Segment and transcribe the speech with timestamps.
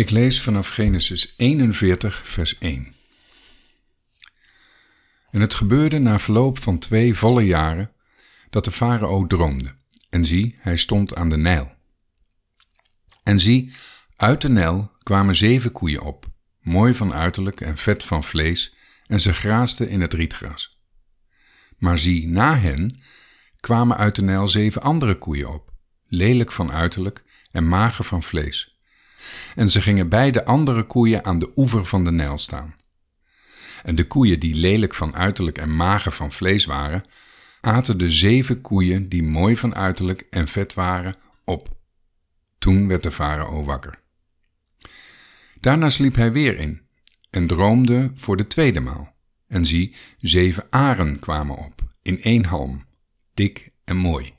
[0.00, 2.94] Ik lees vanaf Genesis 41, vers 1.
[5.30, 7.92] En het gebeurde na verloop van twee volle jaren
[8.50, 9.74] dat de farao droomde.
[10.10, 11.74] En zie, hij stond aan de Nijl.
[13.22, 13.72] En zie,
[14.16, 16.26] uit de Nijl kwamen zeven koeien op,
[16.60, 18.74] mooi van uiterlijk en vet van vlees,
[19.06, 20.80] en ze graasten in het rietgras.
[21.78, 23.00] Maar zie, na hen
[23.60, 25.72] kwamen uit de Nijl zeven andere koeien op,
[26.08, 28.79] lelijk van uiterlijk en mager van vlees.
[29.54, 32.74] En ze gingen beide andere koeien aan de oever van de Nijl staan.
[33.82, 37.04] En de koeien die lelijk van uiterlijk en mager van vlees waren,
[37.60, 41.14] aten de zeven koeien die mooi van uiterlijk en vet waren
[41.44, 41.68] op.
[42.58, 43.98] Toen werd de farao wakker.
[45.60, 46.80] Daarna sliep hij weer in
[47.30, 49.14] en droomde voor de tweede maal.
[49.48, 52.84] En zie, zeven aren kwamen op, in één halm,
[53.34, 54.32] dik en mooi.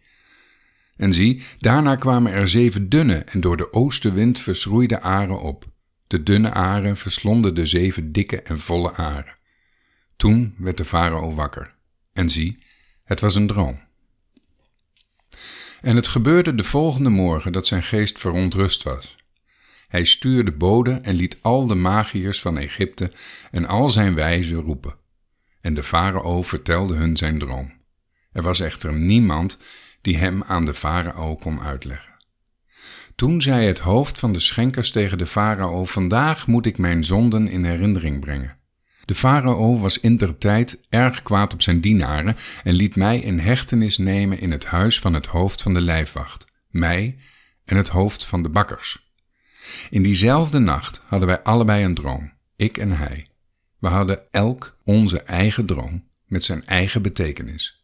[1.02, 5.66] En zie, daarna kwamen er zeven dunne en door de oostenwind verschroeide aren op.
[6.08, 9.38] De dunne aren verslonden de zeven dikke en volle aren.
[10.16, 11.74] Toen werd de farao wakker.
[12.14, 12.58] En zie,
[13.04, 13.80] het was een droom.
[15.82, 19.16] En het gebeurde de volgende morgen dat zijn geest verontrust was.
[19.88, 23.12] Hij stuurde boden en liet al de magiërs van Egypte
[23.52, 24.96] en al zijn wijzen roepen.
[25.62, 27.74] En de farao vertelde hun zijn droom.
[28.32, 29.58] Er was echter niemand
[30.02, 32.12] die hem aan de farao kon uitleggen.
[33.16, 37.48] Toen zei het hoofd van de schenkers tegen de farao: Vandaag moet ik mijn zonden
[37.48, 38.58] in herinnering brengen.
[39.06, 40.00] De farao was
[40.38, 45.00] tijd erg kwaad op zijn dienaren en liet mij in hechtenis nemen in het huis
[45.00, 47.18] van het hoofd van de lijfwacht, mij
[47.66, 49.14] en het hoofd van de bakkers.
[49.90, 53.26] In diezelfde nacht hadden wij allebei een droom, ik en hij.
[53.80, 57.81] We hadden elk onze eigen droom met zijn eigen betekenis.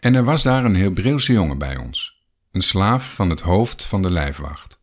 [0.00, 4.02] En er was daar een Hebreeuwse jongen bij ons, een slaaf van het hoofd van
[4.02, 4.80] de lijfwacht.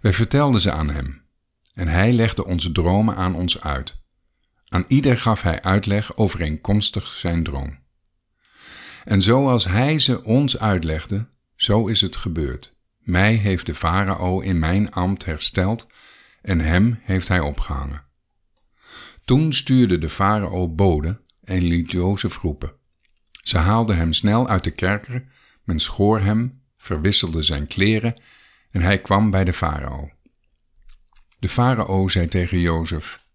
[0.00, 1.22] Wij vertelden ze aan hem,
[1.72, 4.00] en hij legde onze dromen aan ons uit.
[4.68, 7.78] Aan ieder gaf hij uitleg overeenkomstig zijn droom.
[9.04, 12.74] En zoals hij ze ons uitlegde, zo is het gebeurd.
[12.98, 15.86] Mij heeft de farao in mijn ambt hersteld
[16.42, 18.04] en hem heeft hij opgehangen.
[19.24, 22.80] Toen stuurde de farao boden en liet Jozef roepen.
[23.42, 25.24] Ze haalden hem snel uit de kerker,
[25.64, 28.16] men schoor hem, verwisselde zijn kleren
[28.70, 30.10] en hij kwam bij de farao.
[31.38, 33.26] De farao zei tegen Jozef: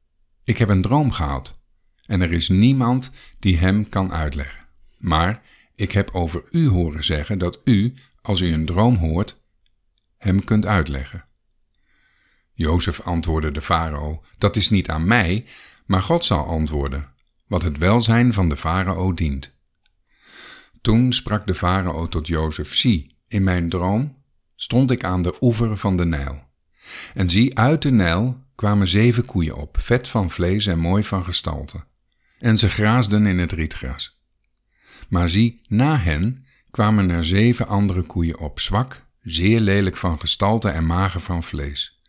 [0.43, 1.59] Ik heb een droom gehad
[2.05, 4.65] en er is niemand die hem kan uitleggen.
[4.97, 5.41] Maar
[5.75, 9.41] ik heb over u horen zeggen dat u, als u een droom hoort,
[10.17, 11.23] hem kunt uitleggen.
[12.53, 15.45] Jozef antwoordde de farao: Dat is niet aan mij,
[15.85, 17.13] maar God zal antwoorden,
[17.47, 19.56] wat het welzijn van de farao dient.
[20.81, 24.17] Toen sprak de farao tot Jozef: Zie, in mijn droom
[24.55, 26.45] stond ik aan de oever van de Nijl.
[27.13, 31.23] En zie, uit de Nijl kwamen zeven koeien op, vet van vlees en mooi van
[31.23, 31.83] gestalte.
[32.39, 34.19] En ze graasden in het rietgras.
[35.09, 40.69] Maar zie, na hen kwamen er zeven andere koeien op, zwak, zeer lelijk van gestalte
[40.69, 42.01] en mager van vlees.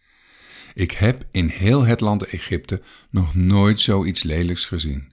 [0.75, 5.12] Ik heb in heel het land Egypte nog nooit zoiets lelijks gezien.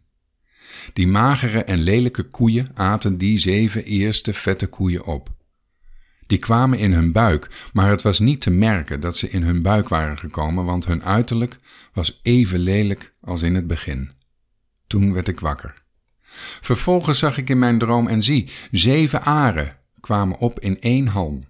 [0.94, 5.29] Die magere en lelijke koeien aten die zeven eerste vette koeien op.
[6.28, 9.62] Die kwamen in hun buik, maar het was niet te merken dat ze in hun
[9.62, 11.59] buik waren gekomen, want hun uiterlijk
[11.94, 14.12] was even lelijk als in het begin.
[14.88, 15.84] Toen werd ik wakker.
[16.62, 21.44] Vervolgens zag ik in mijn droom en zie, zeven aren kwamen op in één halm,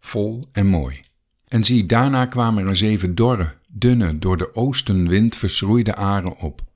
[0.00, 1.00] vol en mooi.
[1.48, 6.67] En zie, daarna kwamen er zeven dorre, dunne, door de oostenwind verschroeide aren op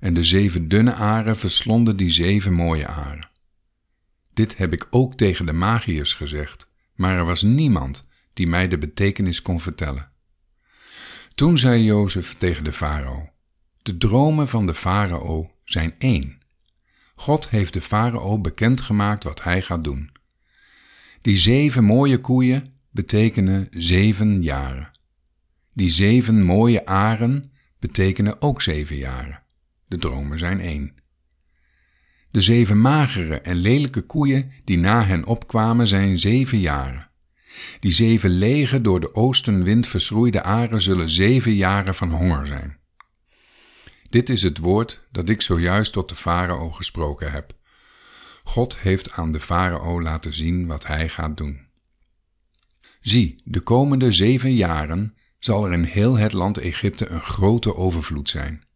[0.00, 3.28] en de zeven dunne aren verslonden die zeven mooie aren.
[4.32, 8.78] Dit heb ik ook tegen de magiërs gezegd, maar er was niemand die mij de
[8.78, 10.10] betekenis kon vertellen.
[11.34, 13.30] Toen zei Jozef tegen de farao:
[13.82, 16.38] De dromen van de farao zijn één.
[17.14, 20.10] God heeft de farao bekendgemaakt wat hij gaat doen.
[21.22, 24.90] Die zeven mooie koeien betekenen zeven jaren.
[25.72, 29.42] Die zeven mooie aren betekenen ook zeven jaren.
[29.88, 30.94] De dromen zijn één.
[32.30, 37.10] De zeven magere en lelijke koeien die na hen opkwamen zijn zeven jaren.
[37.80, 42.78] Die zeven lege door de oostenwind verschroeide aren zullen zeven jaren van honger zijn.
[44.08, 47.56] Dit is het woord dat ik zojuist tot de farao gesproken heb.
[48.44, 51.66] God heeft aan de farao laten zien wat hij gaat doen.
[53.00, 58.28] Zie, de komende zeven jaren zal er in heel het land Egypte een grote overvloed
[58.28, 58.67] zijn.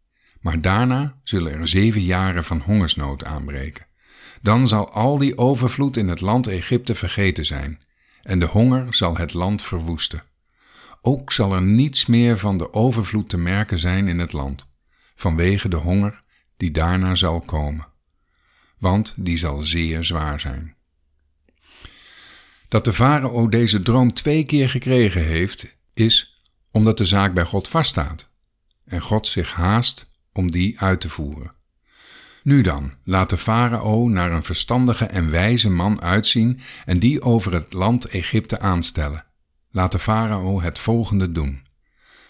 [0.42, 3.86] Maar daarna zullen er zeven jaren van hongersnood aanbreken.
[4.40, 7.80] Dan zal al die overvloed in het land Egypte vergeten zijn,
[8.22, 10.22] en de honger zal het land verwoesten.
[11.00, 14.68] Ook zal er niets meer van de overvloed te merken zijn in het land,
[15.14, 16.22] vanwege de honger
[16.56, 17.86] die daarna zal komen,
[18.78, 20.76] want die zal zeer zwaar zijn.
[22.68, 27.68] Dat de farao deze droom twee keer gekregen heeft, is omdat de zaak bij God
[27.68, 28.30] vaststaat
[28.84, 31.52] en God zich haast om die uit te voeren.
[32.42, 37.52] Nu dan, laat de farao naar een verstandige en wijze man uitzien en die over
[37.52, 39.24] het land Egypte aanstellen.
[39.70, 41.66] Laat de farao het volgende doen.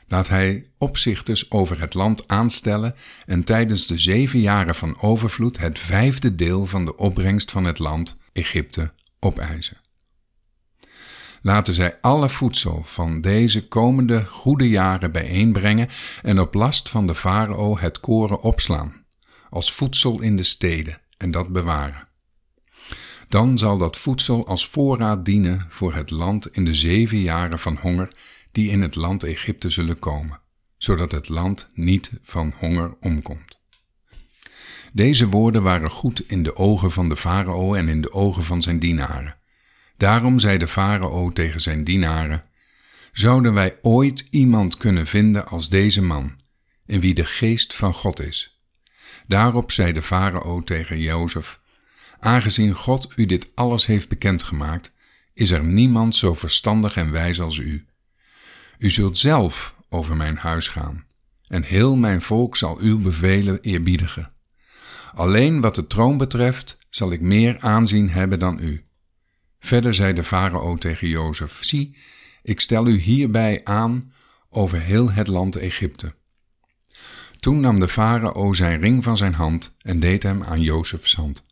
[0.06, 2.94] Laat hij opzichters over het land aanstellen
[3.26, 7.78] en tijdens de zeven jaren van overvloed het vijfde deel van de opbrengst van het
[7.78, 9.81] land Egypte opeisen.
[11.42, 15.88] Laten zij alle voedsel van deze komende goede jaren bijeenbrengen
[16.22, 19.04] en op last van de farao het koren opslaan,
[19.50, 22.08] als voedsel in de steden, en dat bewaren.
[23.28, 27.76] Dan zal dat voedsel als voorraad dienen voor het land in de zeven jaren van
[27.76, 28.12] honger
[28.52, 30.40] die in het land Egypte zullen komen,
[30.76, 33.60] zodat het land niet van honger omkomt.
[34.92, 38.62] Deze woorden waren goed in de ogen van de farao en in de ogen van
[38.62, 39.40] zijn dienaren.
[39.96, 42.44] Daarom zei de farao tegen zijn dienaren:
[43.12, 46.40] Zouden wij ooit iemand kunnen vinden als deze man,
[46.86, 48.60] in wie de geest van God is?
[49.26, 51.60] Daarop zei de farao tegen Jozef:
[52.18, 54.94] Aangezien God u dit alles heeft bekendgemaakt,
[55.34, 57.86] is er niemand zo verstandig en wijs als u.
[58.78, 61.04] U zult zelf over mijn huis gaan,
[61.46, 64.32] en heel mijn volk zal uw bevelen eerbiedigen.
[65.14, 68.84] Alleen wat de troon betreft, zal ik meer aanzien hebben dan u.
[69.64, 71.96] Verder zei de farao tegen Jozef: Zie,
[72.42, 74.12] ik stel u hierbij aan
[74.50, 76.14] over heel het land Egypte.
[77.40, 81.44] Toen nam de farao zijn ring van zijn hand en deed hem aan Jozefs hand.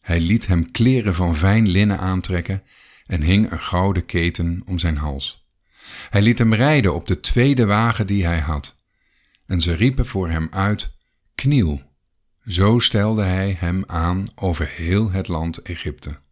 [0.00, 2.62] Hij liet hem kleren van fijn linnen aantrekken
[3.06, 5.46] en hing een gouden keten om zijn hals.
[6.10, 8.76] Hij liet hem rijden op de tweede wagen die hij had.
[9.46, 10.90] En ze riepen voor hem uit:
[11.34, 11.82] Kniel.
[12.46, 16.24] Zo stelde hij hem aan over heel het land Egypte.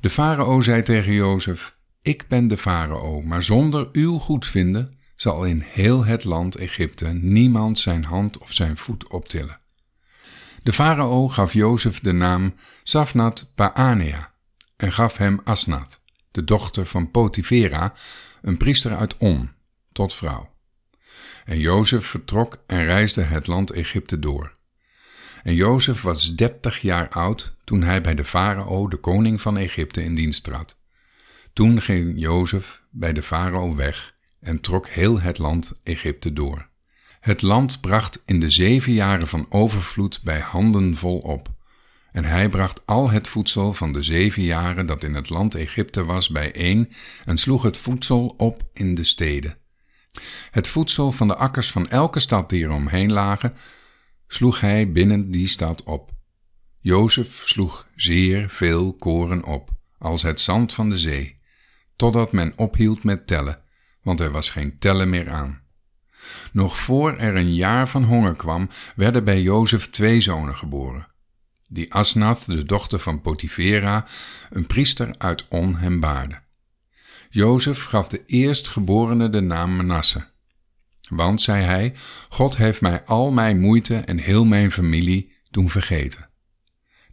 [0.00, 5.60] De farao zei tegen Jozef: Ik ben de farao, maar zonder uw goedvinden zal in
[5.60, 9.60] heel het land Egypte niemand zijn hand of zijn voet optillen.
[10.62, 14.32] De farao gaf Jozef de naam Safnat Paanea
[14.76, 16.00] en gaf hem Asnat,
[16.30, 17.94] de dochter van Potifera,
[18.42, 19.50] een priester uit On,
[19.92, 20.50] tot vrouw.
[21.44, 24.57] En Jozef vertrok en reisde het land Egypte door.
[25.42, 30.02] En Jozef was dertig jaar oud toen hij bij de farao, de koning van Egypte,
[30.02, 30.76] in dienst trad.
[31.52, 36.68] Toen ging Jozef bij de farao weg en trok heel het land Egypte door.
[37.20, 41.48] Het land bracht in de zeven jaren van overvloed bij handen vol op.
[42.12, 46.04] En hij bracht al het voedsel van de zeven jaren dat in het land Egypte
[46.04, 46.92] was bijeen
[47.24, 49.56] en sloeg het voedsel op in de steden.
[50.50, 53.54] Het voedsel van de akkers van elke stad die er omheen lagen,
[54.28, 56.10] sloeg hij binnen die stad op.
[56.80, 61.40] Jozef sloeg zeer veel koren op, als het zand van de zee,
[61.96, 63.62] totdat men ophield met tellen,
[64.02, 65.62] want er was geen tellen meer aan.
[66.52, 71.06] Nog voor er een jaar van honger kwam, werden bij Jozef twee zonen geboren.
[71.68, 74.06] Die Asnath, de dochter van Potifera,
[74.50, 76.40] een priester uit On, hem baarde.
[77.30, 80.26] Jozef gaf de eerstgeborene de naam Manasse.
[81.08, 81.94] Want, zei hij,
[82.28, 86.28] God heeft mij al mijn moeite en heel mijn familie doen vergeten.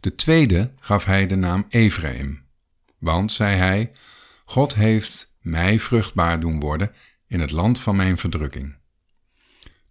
[0.00, 2.44] De tweede gaf hij de naam Ephraim.
[2.98, 3.92] Want, zei hij,
[4.44, 6.92] God heeft mij vruchtbaar doen worden
[7.26, 8.76] in het land van mijn verdrukking.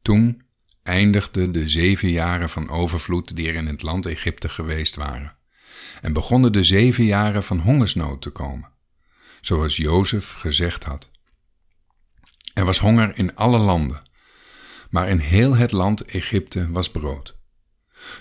[0.01, 0.41] Toen
[0.83, 5.35] eindigden de zeven jaren van overvloed die er in het land Egypte geweest waren,
[6.01, 8.69] en begonnen de zeven jaren van hongersnood te komen,
[9.41, 11.09] zoals Jozef gezegd had.
[12.55, 14.01] Er was honger in alle landen,
[14.89, 17.37] maar in heel het land Egypte was brood.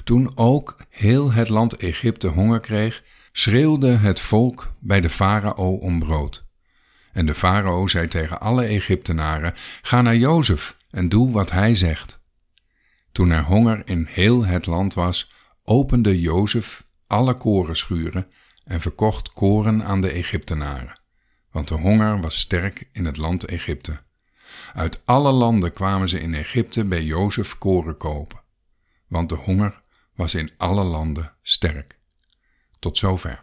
[0.04, 5.98] Toen ook heel het land Egypte honger kreeg, schreeuwde het volk bij de farao om
[5.98, 6.44] brood.
[7.12, 12.20] En de farao zei tegen alle Egyptenaren: Ga naar Jozef en doe wat hij zegt.
[13.12, 15.32] Toen er honger in heel het land was,
[15.64, 18.26] opende Jozef alle korenschuren
[18.64, 21.00] en verkocht koren aan de Egyptenaren,
[21.50, 24.02] want de honger was sterk in het land Egypte.
[24.74, 28.40] Uit alle landen kwamen ze in Egypte bij Jozef koren kopen,
[29.08, 29.82] want de honger
[30.14, 31.98] was in alle landen sterk.
[32.78, 33.42] Tot zover.